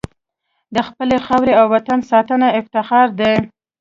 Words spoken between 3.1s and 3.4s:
دی.